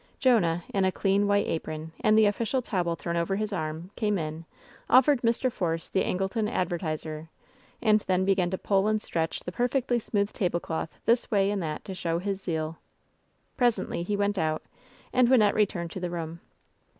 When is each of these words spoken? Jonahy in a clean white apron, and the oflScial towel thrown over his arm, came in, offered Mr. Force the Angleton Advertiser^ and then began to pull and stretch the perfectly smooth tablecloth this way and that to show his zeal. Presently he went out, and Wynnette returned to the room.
Jonahy 0.19 0.63
in 0.73 0.83
a 0.83 0.91
clean 0.91 1.27
white 1.27 1.45
apron, 1.45 1.91
and 2.01 2.17
the 2.17 2.23
oflScial 2.23 2.63
towel 2.63 2.95
thrown 2.95 3.15
over 3.17 3.35
his 3.35 3.53
arm, 3.53 3.91
came 3.95 4.17
in, 4.17 4.45
offered 4.89 5.21
Mr. 5.21 5.51
Force 5.51 5.89
the 5.89 6.03
Angleton 6.03 6.49
Advertiser^ 6.49 7.27
and 7.83 7.99
then 8.07 8.25
began 8.25 8.49
to 8.49 8.57
pull 8.57 8.87
and 8.87 8.99
stretch 8.99 9.41
the 9.41 9.51
perfectly 9.51 9.99
smooth 9.99 10.33
tablecloth 10.33 10.89
this 11.05 11.29
way 11.29 11.51
and 11.51 11.61
that 11.61 11.85
to 11.85 11.93
show 11.93 12.17
his 12.17 12.41
zeal. 12.41 12.79
Presently 13.57 14.01
he 14.01 14.17
went 14.17 14.39
out, 14.39 14.63
and 15.13 15.27
Wynnette 15.27 15.53
returned 15.53 15.91
to 15.91 15.99
the 15.99 16.09
room. 16.09 16.39